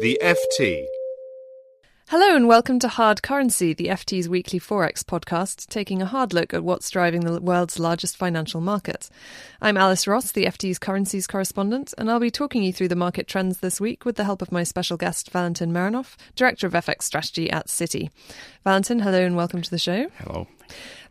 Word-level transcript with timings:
The 0.00 0.18
FT. 0.22 0.86
Hello 2.08 2.34
and 2.34 2.48
welcome 2.48 2.78
to 2.78 2.88
Hard 2.88 3.22
Currency, 3.22 3.74
the 3.74 3.88
FT's 3.88 4.30
weekly 4.30 4.58
Forex 4.58 5.04
podcast, 5.04 5.66
taking 5.66 6.00
a 6.00 6.06
hard 6.06 6.32
look 6.32 6.54
at 6.54 6.64
what's 6.64 6.88
driving 6.88 7.20
the 7.20 7.38
world's 7.38 7.78
largest 7.78 8.16
financial 8.16 8.62
markets. 8.62 9.10
I'm 9.60 9.76
Alice 9.76 10.06
Ross, 10.06 10.32
the 10.32 10.46
FT's 10.46 10.78
currencies 10.78 11.26
correspondent, 11.26 11.92
and 11.98 12.10
I'll 12.10 12.18
be 12.18 12.30
talking 12.30 12.62
you 12.62 12.72
through 12.72 12.88
the 12.88 12.96
market 12.96 13.26
trends 13.26 13.58
this 13.58 13.78
week 13.78 14.06
with 14.06 14.16
the 14.16 14.24
help 14.24 14.40
of 14.40 14.50
my 14.50 14.62
special 14.62 14.96
guest, 14.96 15.30
Valentin 15.32 15.70
Marinov, 15.70 16.16
Director 16.34 16.66
of 16.66 16.72
FX 16.72 17.02
Strategy 17.02 17.50
at 17.50 17.66
Citi. 17.66 18.08
Valentin, 18.64 19.00
hello 19.00 19.22
and 19.22 19.36
welcome 19.36 19.60
to 19.60 19.70
the 19.70 19.78
show. 19.78 20.06
Hello. 20.16 20.46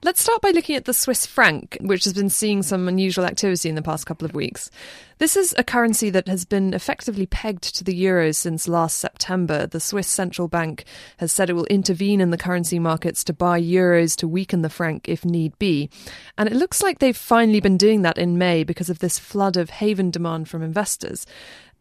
Let's 0.02 0.22
start 0.22 0.41
by 0.41 0.52
looking 0.52 0.77
at 0.77 0.86
the 0.86 0.94
Swiss 0.94 1.26
franc, 1.26 1.77
which 1.81 2.05
has 2.05 2.13
been 2.13 2.30
seeing 2.30 2.63
some 2.63 2.88
unusual 2.88 3.26
activity 3.26 3.67
in 3.67 3.76
the 3.76 3.81
past 3.81 4.05
couple 4.05 4.26
of 4.26 4.34
weeks. 4.34 4.72
This 5.17 5.36
is 5.36 5.54
a 5.58 5.63
currency 5.66 6.09
that 6.12 6.30
has 6.30 6.45
been 6.45 6.73
effectively 6.73 7.26
pegged 7.26 7.76
to 7.76 7.84
the 7.84 7.94
euro 7.94 8.31
since 8.31 8.70
last 8.70 8.98
September. 9.00 9.67
The 9.67 9.81
Swiss 9.81 10.08
central 10.08 10.47
bank 10.47 10.86
has 11.17 11.34
said 11.34 11.50
it 11.50 11.53
will 11.53 11.66
intervene 11.66 12.22
in 12.22 12.30
the 12.30 12.38
currency 12.38 12.80
markets 12.80 13.25
to 13.25 13.34
buy 13.34 13.61
euros 13.61 14.16
to 14.17 14.28
weaken 14.30 14.61
the 14.61 14.69
franc 14.69 15.09
if 15.09 15.25
need 15.25 15.59
be. 15.59 15.89
And 16.38 16.47
it 16.47 16.56
looks 16.56 16.81
like 16.81 17.00
they've 17.00 17.17
finally 17.17 17.59
been 17.59 17.75
doing 17.75 18.02
that 18.03 18.17
in 18.17 18.38
May 18.38 18.64
because 18.64 18.89
of 18.89 19.00
this 19.00 19.19
flood 19.19 19.58
of 19.58 19.69
haven 19.69 20.12
demand 20.12 20.47
from 20.47 20.64
investors. 20.64 21.25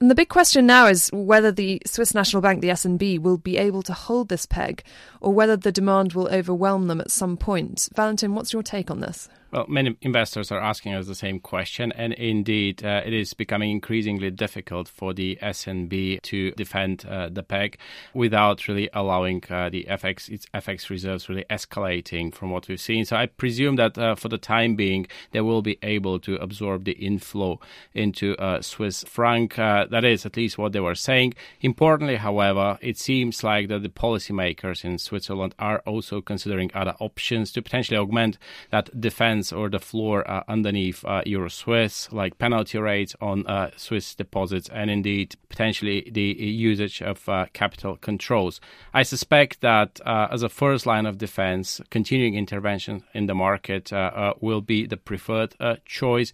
And 0.00 0.08
the 0.08 0.14
big 0.14 0.28
question 0.28 0.64
now 0.64 0.86
is 0.86 1.10
whether 1.12 1.50
the 1.50 1.82
Swiss 1.84 2.14
National 2.14 2.41
Bank, 2.41 2.60
the 2.60 2.68
SNB, 2.68 3.18
will 3.18 3.36
be 3.36 3.56
able 3.56 3.82
to 3.82 3.92
hold 3.92 4.28
this 4.28 4.46
peg 4.46 4.84
or 5.20 5.32
whether 5.32 5.56
the 5.56 5.72
demand 5.72 6.12
will 6.12 6.28
overwhelm 6.28 6.86
them 6.86 7.00
at 7.00 7.10
some 7.10 7.36
point. 7.36 7.88
Valentin, 7.96 8.34
what's 8.36 8.52
your 8.52 8.62
take 8.62 8.92
on 8.92 9.00
this? 9.00 9.28
Well, 9.50 9.64
many 9.66 9.96
investors 10.02 10.52
are 10.52 10.60
asking 10.60 10.92
us 10.92 11.06
the 11.06 11.14
same 11.14 11.41
question, 11.41 11.91
and 11.92 12.12
indeed, 12.12 12.84
uh, 12.84 13.00
it 13.06 13.14
is 13.14 13.32
becoming 13.32 13.70
increasingly 13.70 14.30
difficult 14.30 14.88
for 14.88 15.14
the 15.14 15.38
SNB 15.41 16.20
to 16.20 16.50
defend 16.50 17.06
uh, 17.06 17.30
the 17.30 17.42
peg 17.42 17.78
without 18.12 18.69
really 18.69 18.91
allowing 18.92 19.42
uh, 19.48 19.70
the 19.70 19.86
FX 19.88 20.28
its 20.28 20.44
FX 20.52 20.91
reserves 20.91 21.30
really 21.30 21.46
escalating 21.48 22.34
from 22.34 22.50
what 22.50 22.69
we've 22.69 22.78
seen. 22.78 23.06
So 23.06 23.16
I 23.16 23.24
presume 23.24 23.76
that 23.76 23.96
uh, 23.96 24.16
for 24.16 24.28
the 24.28 24.36
time 24.36 24.76
being, 24.76 25.06
they 25.30 25.41
will 25.41 25.62
be 25.62 25.78
able 25.82 26.19
to 26.20 26.36
absorb 26.36 26.84
the 26.84 26.92
inflow 26.92 27.58
into 27.94 28.36
uh, 28.36 28.60
Swiss 28.60 29.02
franc. 29.04 29.58
Uh, 29.58 29.86
that 29.86 30.04
is 30.04 30.26
at 30.26 30.36
least 30.36 30.58
what 30.58 30.72
they 30.72 30.80
were 30.80 30.94
saying. 30.94 31.32
Importantly, 31.62 32.16
however, 32.16 32.76
it 32.82 32.98
seems 32.98 33.42
like 33.42 33.69
that 33.69 33.82
the 33.82 33.88
policymakers 33.88 34.84
in 34.84 34.98
Switzerland 34.98 35.54
are 35.58 35.78
also 35.86 36.20
considering 36.20 36.70
other 36.74 36.94
options 37.00 37.50
to 37.52 37.62
potentially 37.62 37.96
augment 37.96 38.36
that 38.70 39.00
defense 39.00 39.38
or 39.53 39.69
the 39.69 39.78
floor 39.78 40.28
uh, 40.31 40.42
underneath 40.48 41.05
uh, 41.05 41.22
Euro 41.27 41.48
Swiss, 41.48 42.11
like 42.12 42.39
penalty 42.39 42.78
rates 42.78 43.14
on 43.20 43.47
uh, 43.47 43.70
Swiss 43.77 44.14
deposits, 44.14 44.69
and 44.72 44.91
indeed 44.91 45.36
potentially 45.48 46.08
the 46.11 46.22
usage 46.22 47.03
of 47.03 47.28
uh, 47.28 47.47
capital 47.53 47.97
controls. 47.97 48.61
I 48.92 49.03
suspect 49.03 49.61
that 49.61 50.00
uh, 50.05 50.28
as 50.31 50.42
a 50.42 50.48
first 50.48 50.86
line 50.86 51.06
of 51.06 51.19
defense, 51.19 51.81
continuing 51.91 52.34
intervention 52.34 53.04
in 53.15 53.26
the 53.26 53.34
market 53.34 53.93
uh, 53.93 54.34
will 54.41 54.60
be 54.60 54.87
the 54.87 54.97
preferred 54.97 55.55
choice. 55.84 56.32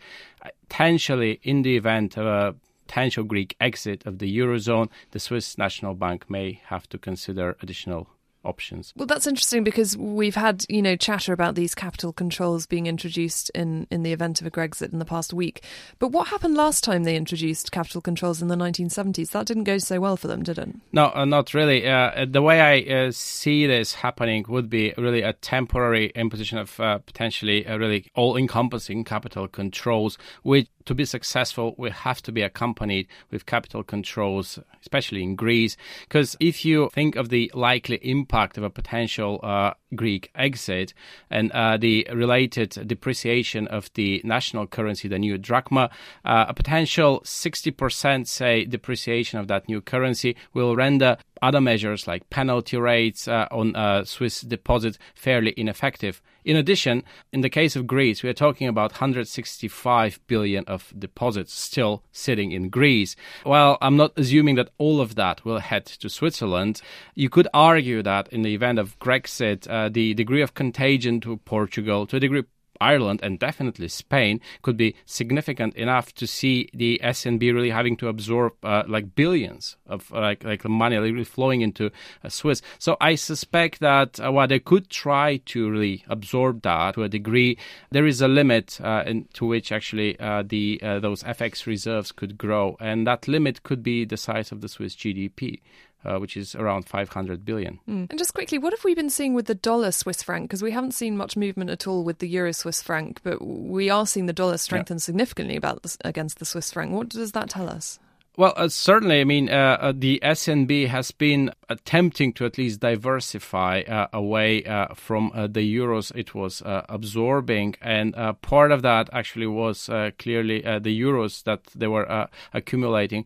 Potentially, 0.68 1.40
in 1.42 1.62
the 1.62 1.76
event 1.76 2.16
of 2.16 2.26
a 2.26 2.54
potential 2.86 3.24
Greek 3.24 3.56
exit 3.60 4.06
of 4.06 4.18
the 4.18 4.38
Eurozone, 4.38 4.88
the 5.12 5.18
Swiss 5.18 5.58
National 5.58 5.94
Bank 5.94 6.28
may 6.28 6.60
have 6.66 6.88
to 6.88 6.98
consider 6.98 7.56
additional 7.60 8.08
options. 8.44 8.92
Well, 8.96 9.06
that's 9.06 9.26
interesting 9.26 9.64
because 9.64 9.96
we've 9.96 10.34
had 10.34 10.64
you 10.68 10.82
know 10.82 10.96
chatter 10.96 11.32
about 11.32 11.54
these 11.54 11.74
capital 11.74 12.12
controls 12.12 12.66
being 12.66 12.86
introduced 12.86 13.50
in 13.50 13.86
in 13.90 14.02
the 14.02 14.12
event 14.12 14.40
of 14.40 14.46
a 14.46 14.50
Grexit 14.50 14.92
in 14.92 14.98
the 14.98 15.04
past 15.04 15.32
week. 15.32 15.64
But 15.98 16.08
what 16.08 16.28
happened 16.28 16.54
last 16.54 16.84
time 16.84 17.04
they 17.04 17.16
introduced 17.16 17.72
capital 17.72 18.00
controls 18.00 18.42
in 18.42 18.48
the 18.48 18.56
1970s? 18.56 19.30
That 19.30 19.46
didn't 19.46 19.64
go 19.64 19.78
so 19.78 20.00
well 20.00 20.16
for 20.16 20.28
them, 20.28 20.42
did 20.42 20.58
it? 20.58 20.68
No, 20.92 21.12
uh, 21.14 21.24
not 21.24 21.54
really. 21.54 21.86
Uh, 21.86 22.26
the 22.28 22.42
way 22.42 22.60
I 22.60 22.94
uh, 22.94 23.10
see 23.12 23.66
this 23.66 23.94
happening 23.94 24.44
would 24.48 24.68
be 24.68 24.94
really 24.96 25.22
a 25.22 25.32
temporary 25.32 26.12
imposition 26.14 26.58
of 26.58 26.78
uh, 26.80 26.98
potentially 26.98 27.64
a 27.64 27.78
really 27.78 28.10
all-encompassing 28.14 29.04
capital 29.04 29.48
controls, 29.48 30.18
which 30.42 30.68
to 30.86 30.94
be 30.94 31.04
successful, 31.04 31.74
we 31.78 31.90
have 31.90 32.22
to 32.22 32.32
be 32.32 32.42
accompanied 32.42 33.06
with 33.30 33.46
capital 33.46 33.82
controls, 33.82 34.58
especially 34.80 35.22
in 35.22 35.36
Greece. 35.36 35.76
Because 36.08 36.36
if 36.40 36.64
you 36.64 36.90
think 36.92 37.16
of 37.16 37.28
the 37.28 37.50
likely 37.54 37.96
impact 38.02 38.58
of 38.58 38.64
a 38.64 38.70
potential 38.70 39.40
uh, 39.42 39.72
Greek 39.94 40.30
exit 40.34 40.94
and 41.30 41.50
uh, 41.52 41.76
the 41.76 42.06
related 42.12 42.70
depreciation 42.86 43.66
of 43.68 43.92
the 43.94 44.20
national 44.24 44.66
currency, 44.66 45.08
the 45.08 45.18
new 45.18 45.38
drachma, 45.38 45.90
uh, 46.24 46.46
a 46.48 46.54
potential 46.54 47.20
60%, 47.24 48.26
say, 48.26 48.64
depreciation 48.64 49.38
of 49.38 49.48
that 49.48 49.68
new 49.68 49.80
currency 49.80 50.36
will 50.52 50.76
render 50.76 51.16
other 51.42 51.60
measures 51.60 52.06
like 52.06 52.30
penalty 52.30 52.76
rates 52.76 53.28
uh, 53.28 53.46
on 53.50 53.74
uh, 53.76 54.04
Swiss 54.04 54.40
deposits 54.40 54.98
fairly 55.14 55.54
ineffective. 55.56 56.22
In 56.44 56.56
addition, 56.56 57.04
in 57.32 57.40
the 57.40 57.48
case 57.48 57.74
of 57.74 57.86
Greece, 57.86 58.22
we 58.22 58.28
are 58.28 58.34
talking 58.34 58.68
about 58.68 58.92
165 58.92 60.20
billion 60.26 60.64
of 60.66 60.92
deposits 60.98 61.54
still 61.54 62.04
sitting 62.12 62.52
in 62.52 62.68
Greece. 62.68 63.16
Well, 63.46 63.78
I'm 63.80 63.96
not 63.96 64.12
assuming 64.16 64.56
that 64.56 64.70
all 64.78 65.00
of 65.00 65.14
that 65.14 65.44
will 65.44 65.58
head 65.58 65.86
to 65.86 66.08
Switzerland. 66.08 66.82
You 67.14 67.30
could 67.30 67.48
argue 67.54 68.02
that 68.02 68.28
in 68.28 68.42
the 68.42 68.54
event 68.54 68.78
of 68.78 68.98
Grexit, 68.98 69.68
uh, 69.68 69.88
the 69.88 70.14
degree 70.14 70.42
of 70.42 70.54
contagion 70.54 71.20
to 71.20 71.36
Portugal, 71.38 72.06
to 72.06 72.16
a 72.16 72.20
degree 72.20 72.42
Ireland 72.80 73.20
and 73.22 73.38
definitely 73.38 73.88
Spain 73.88 74.40
could 74.62 74.76
be 74.76 74.94
significant 75.04 75.74
enough 75.74 76.14
to 76.14 76.26
see 76.26 76.68
the 76.74 77.00
SNB 77.02 77.42
really 77.54 77.70
having 77.70 77.96
to 77.98 78.08
absorb 78.08 78.52
uh, 78.62 78.84
like 78.86 79.14
billions 79.14 79.76
of 79.86 80.12
uh, 80.12 80.20
like 80.20 80.44
like 80.44 80.64
money 80.64 80.96
really 80.96 81.24
flowing 81.24 81.60
into 81.60 81.90
uh, 82.22 82.28
Swiss. 82.28 82.62
So 82.78 82.96
I 83.00 83.14
suspect 83.14 83.80
that 83.80 84.20
uh, 84.20 84.32
while 84.32 84.48
they 84.48 84.58
could 84.60 84.90
try 84.90 85.38
to 85.46 85.70
really 85.70 86.04
absorb 86.08 86.62
that 86.62 86.94
to 86.94 87.02
a 87.02 87.08
degree, 87.08 87.58
there 87.90 88.06
is 88.06 88.20
a 88.20 88.28
limit 88.28 88.80
uh, 88.80 89.04
in, 89.06 89.26
to 89.34 89.46
which 89.46 89.72
actually 89.72 90.18
uh, 90.18 90.42
the 90.46 90.80
those 90.82 91.22
FX 91.22 91.66
reserves 91.66 92.12
could 92.12 92.36
grow, 92.38 92.76
and 92.80 93.06
that 93.06 93.28
limit 93.28 93.62
could 93.62 93.82
be 93.82 94.04
the 94.04 94.16
size 94.16 94.52
of 94.52 94.60
the 94.60 94.68
Swiss 94.68 94.94
GDP 94.94 95.60
uh, 96.04 96.18
which 96.18 96.36
is 96.36 96.54
around 96.54 96.88
500 96.88 97.44
billion. 97.44 97.80
Mm. 97.88 98.10
And 98.10 98.18
just 98.18 98.34
quickly, 98.34 98.58
what 98.58 98.72
have 98.72 98.84
we 98.84 98.94
been 98.94 99.10
seeing 99.10 99.34
with 99.34 99.46
the 99.46 99.54
dollar 99.54 99.92
Swiss 99.92 100.22
franc? 100.22 100.48
Because 100.48 100.62
we 100.62 100.70
haven't 100.70 100.92
seen 100.92 101.16
much 101.16 101.36
movement 101.36 101.70
at 101.70 101.86
all 101.86 102.04
with 102.04 102.18
the 102.18 102.28
euro 102.28 102.52
Swiss 102.52 102.82
franc, 102.82 103.20
but 103.22 103.44
we 103.44 103.90
are 103.90 104.06
seeing 104.06 104.26
the 104.26 104.32
dollar 104.32 104.58
strengthen 104.58 104.96
yeah. 104.96 105.00
significantly 105.00 105.56
about 105.56 105.96
against 106.04 106.38
the 106.38 106.44
Swiss 106.44 106.72
franc. 106.72 106.92
What 106.92 107.08
does 107.08 107.32
that 107.32 107.48
tell 107.48 107.68
us? 107.68 107.98
Well, 108.36 108.52
uh, 108.56 108.68
certainly. 108.68 109.20
I 109.20 109.24
mean, 109.24 109.48
uh, 109.48 109.78
uh 109.80 109.92
the 109.94 110.18
SNB 110.20 110.88
has 110.88 111.12
been 111.12 111.52
attempting 111.68 112.32
to 112.32 112.44
at 112.44 112.58
least 112.58 112.80
diversify 112.80 113.82
uh, 113.82 114.08
away 114.12 114.64
uh, 114.64 114.94
from 114.94 115.30
uh, 115.34 115.46
the 115.46 115.60
euros 115.60 116.12
it 116.16 116.34
was 116.34 116.60
absorbing, 116.64 117.76
and 117.80 118.12
part 118.42 118.72
of 118.72 118.82
that 118.82 119.08
actually 119.12 119.46
was 119.46 119.86
clearly 120.18 120.62
the 120.62 121.00
euros 121.00 121.44
that 121.44 121.62
they 121.76 121.86
were 121.86 122.28
accumulating 122.52 123.24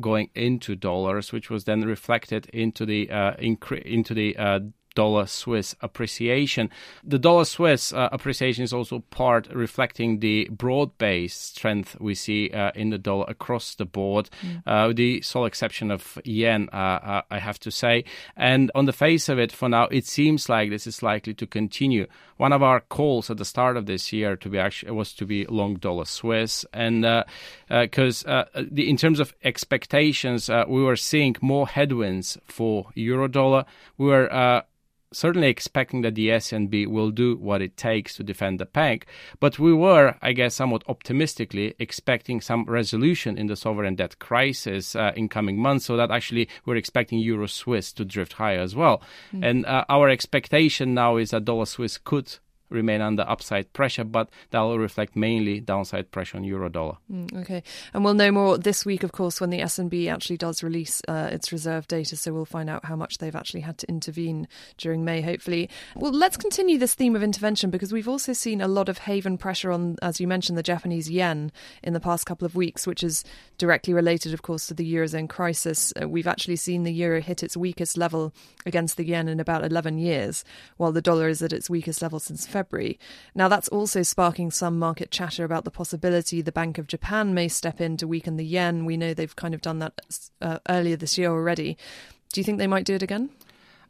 going 0.00 0.30
into 0.34 0.74
dollars, 0.74 1.32
which 1.32 1.50
was 1.50 1.64
then 1.64 1.82
reflected 1.82 2.46
into 2.52 2.84
the 2.84 3.06
incre- 3.06 3.82
into 3.82 4.12
the 4.12 4.36
dollar 4.98 5.26
Swiss 5.26 5.76
appreciation. 5.80 6.68
The 7.04 7.20
dollar 7.20 7.44
Swiss 7.44 7.92
uh, 7.92 8.08
appreciation 8.10 8.64
is 8.64 8.72
also 8.72 8.98
part 9.10 9.46
reflecting 9.52 10.18
the 10.18 10.48
broad 10.50 10.98
based 10.98 11.54
strength 11.54 11.96
we 12.00 12.16
see 12.16 12.50
uh, 12.50 12.72
in 12.74 12.90
the 12.90 12.98
dollar 12.98 13.26
across 13.28 13.76
the 13.76 13.84
board, 13.84 14.28
mm. 14.42 14.60
uh, 14.66 14.88
with 14.88 14.96
the 14.96 15.22
sole 15.22 15.46
exception 15.46 15.92
of 15.92 16.18
yen, 16.24 16.68
uh, 16.72 16.76
uh, 16.76 17.22
I 17.30 17.38
have 17.38 17.60
to 17.60 17.70
say. 17.70 18.02
And 18.36 18.72
on 18.74 18.86
the 18.86 18.92
face 18.92 19.28
of 19.28 19.38
it, 19.38 19.52
for 19.52 19.68
now, 19.68 19.84
it 19.84 20.04
seems 20.04 20.48
like 20.48 20.68
this 20.70 20.88
is 20.88 21.00
likely 21.00 21.34
to 21.34 21.46
continue. 21.46 22.08
One 22.36 22.52
of 22.52 22.64
our 22.64 22.80
calls 22.80 23.30
at 23.30 23.36
the 23.36 23.44
start 23.44 23.76
of 23.76 23.86
this 23.86 24.12
year 24.12 24.34
to 24.36 24.48
be 24.48 24.58
actually 24.58 24.90
was 24.92 25.12
to 25.14 25.26
be 25.26 25.44
long 25.46 25.76
dollar 25.76 26.06
Swiss, 26.06 26.66
and 26.72 27.06
because 27.68 28.24
uh, 28.26 28.46
in 28.74 28.96
terms 28.96 29.20
of 29.20 29.32
expectations, 29.44 30.50
we 30.66 30.82
were 30.82 30.96
seeing 30.96 31.36
more 31.40 31.68
headwinds 31.68 32.36
for 32.46 32.86
euro 32.94 33.28
dollar. 33.28 33.64
We 33.96 34.06
were 34.06 34.64
certainly 35.12 35.48
expecting 35.48 36.02
that 36.02 36.14
the 36.14 36.28
SNB 36.28 36.86
will 36.86 37.10
do 37.10 37.36
what 37.36 37.62
it 37.62 37.76
takes 37.76 38.16
to 38.16 38.22
defend 38.22 38.58
the 38.58 38.66
peg, 38.66 39.06
but 39.40 39.58
we 39.58 39.72
were, 39.72 40.16
I 40.22 40.32
guess, 40.32 40.54
somewhat 40.54 40.84
optimistically 40.88 41.74
expecting 41.78 42.40
some 42.40 42.64
resolution 42.64 43.38
in 43.38 43.46
the 43.46 43.56
sovereign 43.56 43.94
debt 43.94 44.18
crisis 44.18 44.94
uh, 44.94 45.12
in 45.16 45.28
coming 45.28 45.58
months, 45.58 45.86
so 45.86 45.96
that 45.96 46.10
actually 46.10 46.48
we're 46.64 46.76
expecting 46.76 47.18
Euro 47.20 47.46
Swiss 47.46 47.92
to 47.94 48.04
drift 48.04 48.34
higher 48.34 48.60
as 48.60 48.74
well. 48.74 49.02
Mm. 49.32 49.48
And 49.48 49.66
uh, 49.66 49.84
our 49.88 50.08
expectation 50.08 50.94
now 50.94 51.16
is 51.16 51.30
that 51.30 51.44
dollar 51.44 51.66
Swiss 51.66 51.98
could 51.98 52.38
remain 52.70 53.00
under 53.00 53.22
upside 53.28 53.72
pressure, 53.72 54.04
but 54.04 54.28
that 54.50 54.60
will 54.60 54.78
reflect 54.78 55.16
mainly 55.16 55.60
downside 55.60 56.10
pressure 56.10 56.36
on 56.36 56.44
euro 56.44 56.68
dollar. 56.68 56.96
Mm, 57.10 57.40
okay, 57.42 57.62
and 57.94 58.04
we'll 58.04 58.14
know 58.14 58.30
more 58.30 58.58
this 58.58 58.84
week, 58.84 59.02
of 59.02 59.12
course, 59.12 59.40
when 59.40 59.50
the 59.50 59.60
SNB 59.60 60.12
actually 60.12 60.36
does 60.36 60.62
release 60.62 61.00
uh, 61.08 61.28
its 61.30 61.52
reserve 61.52 61.88
data. 61.88 62.16
So 62.16 62.32
we'll 62.32 62.44
find 62.44 62.68
out 62.68 62.84
how 62.84 62.96
much 62.96 63.18
they've 63.18 63.34
actually 63.34 63.60
had 63.60 63.78
to 63.78 63.88
intervene 63.88 64.48
during 64.76 65.04
May, 65.04 65.20
hopefully. 65.20 65.68
Well, 65.96 66.12
let's 66.12 66.36
continue 66.36 66.78
this 66.78 66.94
theme 66.94 67.16
of 67.16 67.22
intervention 67.22 67.70
because 67.70 67.92
we've 67.92 68.08
also 68.08 68.32
seen 68.32 68.60
a 68.60 68.68
lot 68.68 68.88
of 68.88 68.98
haven 68.98 69.38
pressure 69.38 69.70
on, 69.70 69.96
as 70.02 70.20
you 70.20 70.26
mentioned, 70.26 70.58
the 70.58 70.62
Japanese 70.62 71.10
yen 71.10 71.52
in 71.82 71.92
the 71.92 72.00
past 72.00 72.26
couple 72.26 72.46
of 72.46 72.54
weeks, 72.54 72.86
which 72.86 73.02
is 73.02 73.24
directly 73.56 73.94
related, 73.94 74.34
of 74.34 74.42
course, 74.42 74.66
to 74.66 74.74
the 74.74 74.94
eurozone 74.94 75.28
crisis. 75.28 75.92
Uh, 76.00 76.08
we've 76.08 76.26
actually 76.26 76.56
seen 76.56 76.82
the 76.82 76.92
euro 76.92 77.20
hit 77.20 77.42
its 77.42 77.56
weakest 77.56 77.96
level 77.96 78.32
against 78.66 78.96
the 78.96 79.04
yen 79.04 79.28
in 79.28 79.40
about 79.40 79.64
11 79.64 79.98
years, 79.98 80.44
while 80.76 80.92
the 80.92 81.02
dollar 81.02 81.28
is 81.28 81.42
at 81.42 81.52
its 81.52 81.70
weakest 81.70 82.02
level 82.02 82.18
since. 82.18 82.46
Now, 83.34 83.48
that's 83.48 83.68
also 83.68 84.02
sparking 84.02 84.50
some 84.50 84.78
market 84.78 85.10
chatter 85.10 85.44
about 85.44 85.64
the 85.64 85.70
possibility 85.70 86.42
the 86.42 86.52
Bank 86.52 86.78
of 86.78 86.86
Japan 86.86 87.34
may 87.34 87.48
step 87.48 87.80
in 87.80 87.96
to 87.98 88.08
weaken 88.08 88.36
the 88.36 88.44
yen. 88.44 88.84
We 88.84 88.96
know 88.96 89.14
they've 89.14 89.36
kind 89.36 89.54
of 89.54 89.62
done 89.62 89.78
that 89.80 90.00
uh, 90.40 90.58
earlier 90.68 90.96
this 90.96 91.18
year 91.18 91.30
already. 91.30 91.76
Do 92.32 92.40
you 92.40 92.44
think 92.44 92.58
they 92.58 92.66
might 92.66 92.84
do 92.84 92.94
it 92.94 93.02
again? 93.02 93.30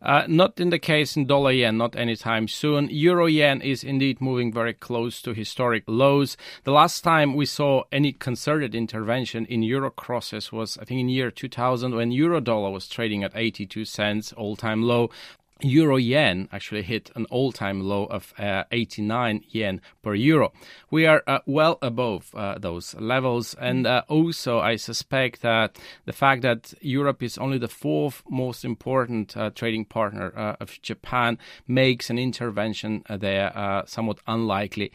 Uh, 0.00 0.22
not 0.28 0.60
in 0.60 0.70
the 0.70 0.78
case 0.78 1.16
in 1.16 1.26
dollar 1.26 1.50
yen, 1.50 1.76
not 1.76 1.96
anytime 1.96 2.46
soon. 2.46 2.88
Euro 2.88 3.26
yen 3.26 3.60
is 3.60 3.82
indeed 3.82 4.20
moving 4.20 4.52
very 4.52 4.72
close 4.72 5.20
to 5.20 5.34
historic 5.34 5.82
lows. 5.88 6.36
The 6.62 6.70
last 6.70 7.02
time 7.02 7.34
we 7.34 7.46
saw 7.46 7.82
any 7.90 8.12
concerted 8.12 8.76
intervention 8.76 9.44
in 9.46 9.64
euro 9.64 9.90
crosses 9.90 10.52
was, 10.52 10.78
I 10.78 10.84
think, 10.84 11.00
in 11.00 11.08
year 11.08 11.32
2000 11.32 11.96
when 11.96 12.12
euro 12.12 12.40
dollar 12.40 12.70
was 12.70 12.88
trading 12.88 13.24
at 13.24 13.32
82 13.34 13.84
cents, 13.86 14.32
all 14.32 14.54
time 14.54 14.82
low 14.82 15.10
euro 15.60 15.96
yen 15.96 16.48
actually 16.52 16.82
hit 16.82 17.10
an 17.14 17.26
all 17.30 17.52
time 17.52 17.80
low 17.80 18.04
of 18.06 18.32
uh, 18.38 18.64
89 18.70 19.42
yen 19.48 19.80
per 20.02 20.14
euro. 20.14 20.52
We 20.90 21.06
are 21.06 21.22
uh, 21.26 21.40
well 21.46 21.78
above 21.82 22.34
uh, 22.34 22.58
those 22.58 22.94
levels, 22.94 23.54
and 23.60 23.86
uh, 23.86 24.02
also 24.08 24.60
I 24.60 24.76
suspect 24.76 25.42
that 25.42 25.78
the 26.04 26.12
fact 26.12 26.42
that 26.42 26.74
Europe 26.80 27.22
is 27.22 27.38
only 27.38 27.58
the 27.58 27.68
fourth 27.68 28.22
most 28.30 28.64
important 28.64 29.36
uh, 29.36 29.50
trading 29.50 29.84
partner 29.84 30.32
uh, 30.36 30.56
of 30.60 30.80
Japan 30.82 31.38
makes 31.66 32.10
an 32.10 32.18
intervention 32.18 33.02
there 33.08 33.82
somewhat 33.86 34.18
unlikely. 34.26 34.92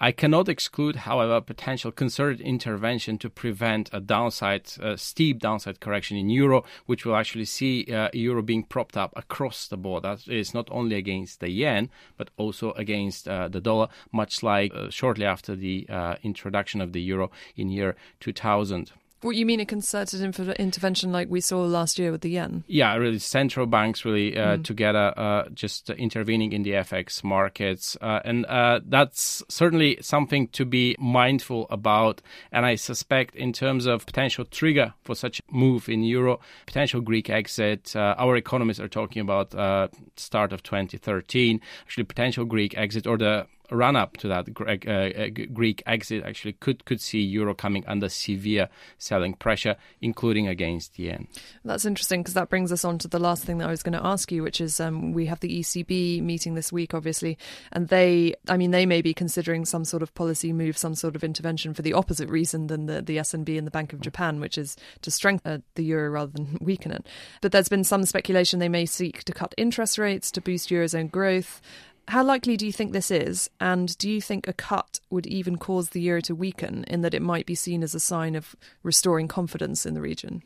I 0.00 0.10
cannot 0.10 0.48
exclude, 0.48 0.96
however, 0.96 1.40
potential 1.40 1.92
concerted 1.92 2.40
intervention 2.40 3.16
to 3.18 3.30
prevent 3.30 3.90
a 3.92 4.00
downside, 4.00 4.68
uh, 4.80 4.96
steep 4.96 5.38
downside 5.38 5.78
correction 5.78 6.16
in 6.16 6.28
euro, 6.30 6.64
which 6.86 7.06
will 7.06 7.14
actually 7.14 7.44
see 7.44 7.86
uh, 7.86 8.08
euro 8.12 8.42
being 8.42 8.64
propped 8.64 8.96
up 8.96 9.12
across 9.14 9.68
the 9.68 9.76
board. 9.76 10.02
That 10.02 10.26
is 10.26 10.52
not 10.52 10.68
only 10.72 10.96
against 10.96 11.38
the 11.38 11.48
yen, 11.48 11.90
but 12.16 12.30
also 12.36 12.72
against 12.72 13.28
uh, 13.28 13.46
the 13.46 13.60
dollar, 13.60 13.88
much 14.10 14.42
like 14.42 14.74
uh, 14.74 14.90
shortly 14.90 15.26
after 15.26 15.54
the 15.54 15.86
uh, 15.88 16.16
introduction 16.24 16.80
of 16.80 16.92
the 16.92 17.00
euro 17.00 17.30
in 17.56 17.70
year 17.70 17.94
2000. 18.18 18.90
What 19.24 19.36
you 19.36 19.46
mean 19.46 19.58
a 19.60 19.64
concerted 19.64 20.20
intervention 20.20 21.10
like 21.10 21.30
we 21.30 21.40
saw 21.40 21.62
last 21.62 21.98
year 21.98 22.12
with 22.12 22.20
the 22.20 22.28
yen? 22.28 22.62
Yeah, 22.66 22.94
really, 22.96 23.18
central 23.18 23.64
banks 23.64 24.04
really 24.04 24.36
uh, 24.36 24.58
mm. 24.58 24.64
together 24.64 25.14
uh, 25.16 25.48
just 25.54 25.88
intervening 25.88 26.52
in 26.52 26.62
the 26.62 26.72
FX 26.72 27.24
markets, 27.24 27.96
uh, 28.02 28.20
and 28.22 28.44
uh, 28.44 28.80
that's 28.84 29.42
certainly 29.48 29.96
something 30.02 30.48
to 30.48 30.66
be 30.66 30.94
mindful 30.98 31.66
about. 31.70 32.20
And 32.52 32.66
I 32.66 32.74
suspect, 32.74 33.34
in 33.34 33.54
terms 33.54 33.86
of 33.86 34.04
potential 34.04 34.44
trigger 34.44 34.92
for 35.04 35.14
such 35.14 35.40
a 35.40 35.42
move 35.50 35.88
in 35.88 36.02
euro, 36.02 36.38
potential 36.66 37.00
Greek 37.00 37.30
exit, 37.30 37.96
uh, 37.96 38.14
our 38.18 38.36
economists 38.36 38.80
are 38.80 38.88
talking 38.88 39.22
about 39.22 39.54
uh, 39.54 39.88
start 40.16 40.52
of 40.52 40.62
2013, 40.62 41.62
actually 41.86 42.04
potential 42.04 42.44
Greek 42.44 42.76
exit 42.76 43.06
or 43.06 43.16
the 43.16 43.46
run 43.70 43.96
up 43.96 44.16
to 44.18 44.28
that 44.28 44.48
uh, 44.60 44.90
uh 44.90 45.28
Greek 45.52 45.82
exit 45.86 46.22
actually 46.24 46.52
could 46.54 46.84
could 46.84 47.00
see 47.00 47.20
euro 47.20 47.54
coming 47.54 47.84
under 47.86 48.08
severe 48.08 48.68
selling 48.98 49.34
pressure, 49.34 49.76
including 50.00 50.48
against 50.48 50.98
yen. 50.98 51.26
That's 51.64 51.84
interesting 51.84 52.22
because 52.22 52.34
that 52.34 52.50
brings 52.50 52.72
us 52.72 52.84
on 52.84 52.98
to 52.98 53.08
the 53.08 53.18
last 53.18 53.44
thing 53.44 53.58
that 53.58 53.68
I 53.68 53.70
was 53.70 53.82
going 53.82 53.94
to 53.94 54.04
ask 54.04 54.30
you, 54.30 54.42
which 54.42 54.60
is 54.60 54.80
um, 54.80 55.12
we 55.12 55.26
have 55.26 55.40
the 55.40 55.60
ECB 55.60 56.22
meeting 56.22 56.54
this 56.54 56.72
week, 56.72 56.94
obviously, 56.94 57.38
and 57.72 57.88
they, 57.88 58.34
I 58.48 58.56
mean, 58.56 58.70
they 58.70 58.86
may 58.86 59.02
be 59.02 59.14
considering 59.14 59.64
some 59.64 59.84
sort 59.84 60.02
of 60.02 60.14
policy 60.14 60.52
move, 60.52 60.76
some 60.76 60.94
sort 60.94 61.16
of 61.16 61.24
intervention 61.24 61.74
for 61.74 61.82
the 61.82 61.94
opposite 61.94 62.28
reason 62.28 62.66
than 62.66 62.86
the 62.86 63.02
the 63.02 63.18
SNB 63.18 63.56
and 63.56 63.66
the 63.66 63.70
Bank 63.70 63.92
of 63.92 64.00
Japan, 64.00 64.40
which 64.40 64.58
is 64.58 64.76
to 65.02 65.10
strengthen 65.10 65.62
the 65.74 65.84
euro 65.84 66.10
rather 66.10 66.32
than 66.32 66.58
weaken 66.60 66.92
it. 66.92 67.06
But 67.40 67.52
there's 67.52 67.68
been 67.68 67.84
some 67.84 68.04
speculation 68.04 68.58
they 68.58 68.68
may 68.68 68.86
seek 68.86 69.24
to 69.24 69.32
cut 69.32 69.54
interest 69.56 69.98
rates 69.98 70.30
to 70.32 70.40
boost 70.40 70.68
eurozone 70.68 71.10
growth. 71.10 71.60
How 72.08 72.22
likely 72.22 72.56
do 72.56 72.66
you 72.66 72.72
think 72.72 72.92
this 72.92 73.10
is? 73.10 73.48
And 73.60 73.96
do 73.98 74.10
you 74.10 74.20
think 74.20 74.46
a 74.46 74.52
cut 74.52 75.00
would 75.10 75.26
even 75.26 75.56
cause 75.56 75.90
the 75.90 76.02
euro 76.02 76.20
to 76.22 76.34
weaken 76.34 76.84
in 76.84 77.00
that 77.00 77.14
it 77.14 77.22
might 77.22 77.46
be 77.46 77.54
seen 77.54 77.82
as 77.82 77.94
a 77.94 78.00
sign 78.00 78.34
of 78.34 78.54
restoring 78.82 79.26
confidence 79.26 79.86
in 79.86 79.94
the 79.94 80.02
region? 80.02 80.42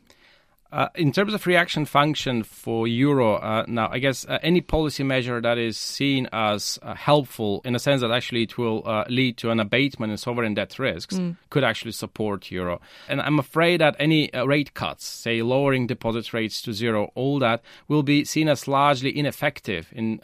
Uh, 0.71 0.87
in 0.93 1.11
terms 1.11 1.33
of 1.33 1.47
reaction 1.47 1.83
function 1.83 2.43
for 2.43 2.87
euro, 2.87 3.37
uh, 3.37 3.65
now 3.67 3.89
I 3.91 3.97
guess 3.97 4.23
uh, 4.25 4.37
any 4.43 4.61
policy 4.61 5.03
measure 5.03 5.41
that 5.41 5.57
is 5.57 5.79
seen 5.79 6.29
as 6.31 6.77
uh, 6.83 6.93
helpful 6.93 7.61
in 7.65 7.73
a 7.73 7.79
sense 7.79 8.01
that 8.01 8.11
actually 8.11 8.43
it 8.43 8.55
will 8.55 8.87
uh, 8.87 9.03
lead 9.09 9.37
to 9.37 9.49
an 9.49 9.59
abatement 9.59 10.11
in 10.11 10.17
sovereign 10.17 10.53
debt 10.53 10.77
risks 10.77 11.15
mm. 11.15 11.35
could 11.49 11.63
actually 11.63 11.93
support 11.93 12.51
euro. 12.51 12.79
And 13.07 13.19
I'm 13.19 13.39
afraid 13.39 13.81
that 13.81 13.95
any 13.97 14.31
uh, 14.31 14.45
rate 14.45 14.75
cuts, 14.75 15.07
say 15.07 15.41
lowering 15.41 15.87
deposit 15.87 16.31
rates 16.33 16.61
to 16.61 16.73
zero, 16.73 17.11
all 17.15 17.39
that 17.39 17.63
will 17.87 18.03
be 18.03 18.23
seen 18.23 18.47
as 18.47 18.67
largely 18.67 19.17
ineffective 19.17 19.91
in 19.91 20.19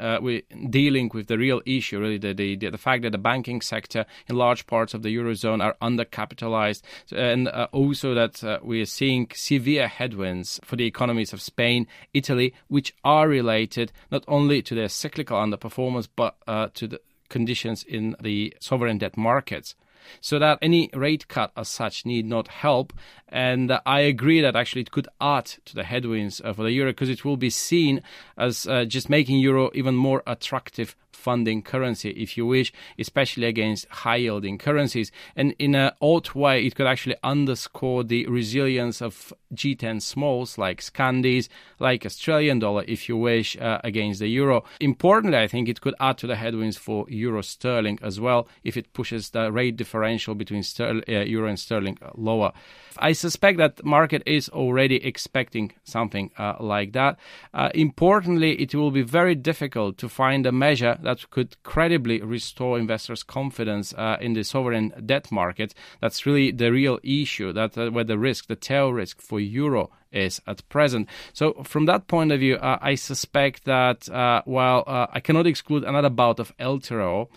dealing 0.70 1.10
with 1.12 1.26
the 1.26 1.40
real 1.40 1.62
issue, 1.66 2.00
really 2.00 2.20
the, 2.20 2.34
the, 2.34 2.56
the 2.56 2.78
fact 2.78 3.02
that 3.02 3.14
the 3.14 3.18
banking 3.18 3.62
sector 3.62 4.06
in 4.28 4.36
large 4.36 4.68
parts 4.68 4.94
of 4.94 5.02
the 5.02 5.16
eurozone 5.16 5.64
are 5.64 5.76
undercapitalized, 5.82 6.84
and 7.12 7.48
also 7.48 8.14
that 8.14 8.64
we 8.64 8.82
are 8.82 8.86
seeing 8.86 9.28
severe 9.34 9.88
headwinds 9.88 10.35
for 10.44 10.76
the 10.76 10.86
economies 10.86 11.34
of 11.34 11.42
Spain, 11.42 11.88
Italy, 12.14 12.54
which 12.68 12.94
are 13.04 13.28
related 13.28 13.92
not 14.12 14.24
only 14.28 14.62
to 14.62 14.76
their 14.76 14.90
cyclical 14.90 15.38
underperformance 15.38 16.08
but 16.16 16.36
uh, 16.48 16.68
to 16.74 16.88
the 16.88 17.02
conditions 17.30 17.84
in 17.84 18.16
the 18.22 18.56
sovereign 18.60 18.98
debt 18.98 19.18
markets 19.18 19.76
so 20.22 20.40
that 20.40 20.60
any 20.62 20.90
rate 20.94 21.28
cut 21.28 21.52
as 21.56 21.68
such 21.68 22.06
need 22.06 22.26
not 22.26 22.48
help. 22.48 22.94
And 23.30 23.72
uh, 23.72 23.82
I 23.86 24.02
agree 24.02 24.42
that 24.42 24.56
actually 24.56 24.82
it 24.82 24.92
could 24.92 25.08
add 25.20 25.46
to 25.66 25.76
the 25.76 25.84
headwinds 25.84 26.42
uh, 26.44 26.54
for 26.54 26.64
the 26.64 26.72
euro 26.72 26.92
because 26.92 27.10
it 27.10 27.26
will 27.26 27.38
be 27.38 27.50
seen 27.50 28.02
as 28.38 28.68
uh, 28.68 28.86
just 28.86 29.10
making 29.10 29.40
euro 29.40 29.72
even 29.74 29.96
more 29.96 30.24
attractive 30.28 30.96
funding 31.16 31.62
currency, 31.62 32.12
if 32.12 32.38
you 32.38 32.46
wish, 32.46 32.72
especially 33.00 33.48
against 33.48 33.88
high 33.90 34.18
yielding 34.18 34.58
currencies. 34.58 35.12
And 35.36 35.56
in 35.58 35.76
an 35.76 35.92
odd 36.02 36.34
way, 36.34 36.66
it 36.66 36.76
could 36.76 36.88
actually 36.88 37.16
underscore 37.24 38.04
the 38.04 38.28
resilience 38.28 39.02
of 39.02 39.34
G10 39.54 40.02
smalls 40.02 40.58
like 40.58 40.82
Scandis, 40.82 41.50
like 41.80 42.06
Australian 42.06 42.60
dollar, 42.60 42.84
if 42.88 43.10
you 43.10 43.18
wish, 43.18 43.58
uh, 43.58 43.80
against 43.84 44.20
the 44.20 44.28
euro. 44.28 44.64
Importantly, 44.80 45.38
I 45.38 45.48
think 45.48 45.70
it 45.70 45.82
could 45.82 45.96
add 46.00 46.18
to 46.20 46.28
the 46.28 46.36
headwinds 46.36 46.78
for 46.78 47.06
euro 47.10 47.42
sterling 47.42 48.00
as 48.02 48.20
well 48.20 48.48
if 48.64 48.78
it 48.78 48.94
pushes 48.94 49.30
the 49.30 49.52
rate 49.52 49.78
differential 49.78 50.36
between 50.36 50.64
ster- 50.64 51.02
uh, 51.08 51.12
euro 51.12 51.50
and 51.50 51.60
sterling 51.60 51.98
lower. 52.16 52.52
I 52.98 53.12
suspect 53.12 53.58
that 53.58 53.84
market 53.84 54.24
is 54.26 54.48
already 54.50 55.06
expecting 55.06 55.74
something 55.84 56.32
uh, 56.38 56.56
like 56.60 56.94
that. 56.94 57.18
Uh, 57.54 57.70
importantly, 57.74 58.54
it 58.62 58.74
will 58.74 58.92
be 58.92 59.02
very 59.02 59.36
difficult 59.36 59.98
to 59.98 60.08
find 60.08 60.46
a 60.46 60.52
measure 60.52 60.98
that 61.06 61.30
could 61.30 61.62
credibly 61.64 62.22
restore 62.22 62.78
investors' 62.78 63.24
confidence 63.24 63.94
uh, 63.94 64.18
in 64.20 64.34
the 64.34 64.44
sovereign 64.44 64.92
debt 65.06 65.32
market. 65.32 65.74
That's 66.02 66.26
really 66.26 66.52
the 66.52 66.72
real 66.72 67.00
issue. 67.04 67.54
That 67.54 67.78
uh, 67.78 67.92
where 67.92 68.04
the 68.04 68.18
risk, 68.18 68.48
the 68.48 68.56
tail 68.56 68.92
risk 68.92 69.22
for 69.22 69.40
euro 69.40 69.92
is 70.12 70.42
at 70.48 70.68
present. 70.68 71.08
So, 71.34 71.64
from 71.64 71.86
that 71.86 72.08
point 72.08 72.32
of 72.32 72.40
view, 72.40 72.56
uh, 72.56 72.80
I 72.82 72.96
suspect 72.96 73.66
that 73.66 74.10
uh, 74.10 74.42
while 74.46 74.84
uh, 74.88 75.08
I 75.12 75.20
cannot 75.20 75.48
exclude 75.48 75.84
another 75.84 76.10
bout 76.10 76.40
of 76.40 76.56
LTRO, 76.58 77.28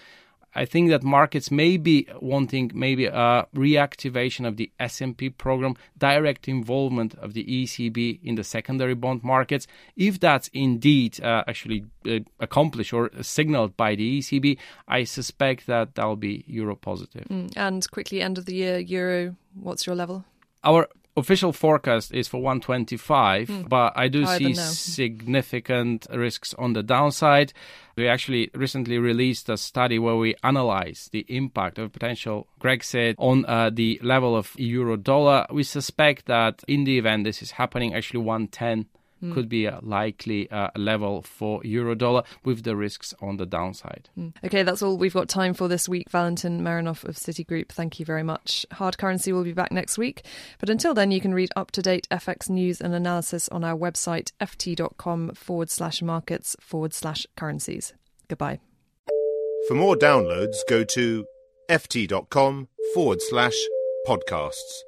I 0.59 0.65
think 0.65 0.91
that 0.91 1.05
markets 1.05 1.53
may 1.53 1.77
be 1.77 2.09
wanting 2.21 2.73
maybe 2.75 3.07
a 3.07 3.47
reactivation 3.55 4.45
of 4.45 4.57
the 4.57 4.73
SMP 4.81 5.31
program, 5.39 5.77
direct 5.97 6.49
involvement 6.49 7.15
of 7.15 7.33
the 7.33 7.45
ECB 7.45 8.19
in 8.25 8.35
the 8.35 8.43
secondary 8.43 8.95
bond 8.95 9.23
markets. 9.23 9.69
If 9.95 10.19
that's 10.19 10.49
indeed 10.53 11.23
uh, 11.23 11.45
actually 11.47 11.85
uh, 12.05 12.19
accomplished 12.41 12.93
or 12.93 13.11
signaled 13.23 13.77
by 13.77 13.95
the 13.95 14.19
ECB, 14.19 14.59
I 14.89 15.05
suspect 15.05 15.69
that 15.69 15.95
that'll 15.95 16.17
be 16.17 16.45
euro 16.49 16.75
positive. 16.75 17.23
Mm, 17.29 17.53
and 17.57 17.89
quickly, 17.93 18.21
end 18.21 18.37
of 18.37 18.47
the 18.47 18.57
year, 18.57 18.79
euro, 18.81 19.37
what's 19.55 19.87
your 19.87 19.95
level? 19.95 20.25
Our 20.65 20.89
official 21.19 21.53
forecast 21.53 22.13
is 22.15 22.29
for 22.29 22.41
125, 22.41 23.49
Hmm. 23.49 23.63
but 23.69 23.93
I 23.97 24.09
do 24.09 24.25
Higher 24.25 24.39
see 24.39 24.55
significant 24.55 26.07
risks 26.13 26.55
on 26.55 26.73
the 26.73 26.83
downside. 26.83 27.53
We 27.97 28.07
actually 28.09 28.51
recently 28.55 28.99
released 28.99 29.49
a 29.49 29.57
study 29.57 29.99
where 29.99 30.17
we 30.17 30.35
analyzed 30.43 31.13
the 31.13 31.25
impact 31.29 31.79
of 31.79 31.93
potential 31.93 32.47
Grexit 32.61 33.15
on 33.19 33.45
uh, 33.47 33.71
the 33.71 33.99
level 34.03 34.37
of 34.37 34.53
euro 34.57 34.97
dollar. 34.97 35.47
We 35.51 35.63
suspect 35.65 36.27
that 36.27 36.63
in 36.69 36.85
the 36.85 36.99
event 36.99 37.25
this 37.25 37.43
is 37.43 37.53
happening, 37.53 37.95
actually 37.95 38.21
110 38.21 38.87
Hmm. 39.21 39.33
could 39.33 39.49
be 39.49 39.67
a 39.67 39.81
likely 39.83 40.51
uh, 40.51 40.69
level 40.77 41.23
for 41.23 41.65
euro 41.65 41.95
dollar 41.95 42.23
with 42.45 42.63
the 42.63 42.77
risks 42.77 43.15
on 43.21 43.37
the 43.37 43.47
downside. 43.47 44.09
Okay, 44.45 44.63
that's 44.63 44.83
all 44.83 44.97
we've 44.97 45.15
got 45.15 45.29
time 45.29 45.55
for 45.55 45.67
this 45.69 45.89
week. 45.89 46.09
Valentin 46.11 46.61
Marinov 46.61 47.05
of 47.05 47.17
Citigroup, 47.17 47.71
thank 47.71 47.99
you 47.99 48.07
very 48.07 48.23
much. 48.23 48.65
Hard 48.73 48.99
Currency 48.99 49.33
will 49.33 49.45
be 49.45 49.53
back 49.53 49.73
next 49.73 49.99
week. 49.99 50.25
But 50.59 50.71
until 50.71 50.95
then, 50.95 51.11
you 51.11 51.21
can 51.21 51.35
read 51.35 51.51
up 51.57 51.71
to 51.73 51.83
date 51.83 52.07
FX 52.11 52.49
news 52.49 52.81
and 52.81 52.95
analysis 52.95 53.49
on 53.49 53.65
our 53.65 53.77
website, 53.77 54.33
ft.com 54.41 55.35
forward 55.35 55.71
slash 55.71 56.03
markets 56.03 56.57
forward 56.61 56.95
slash 56.95 57.27
currencies. 57.37 57.95
Goodbye. 58.29 58.61
For 59.67 59.75
more 59.75 59.97
downloads, 59.97 60.57
go 60.69 60.85
to 60.85 61.27
ft.com 61.69 62.69
forward 62.95 63.21
slash 63.21 63.57
podcasts. 64.07 64.88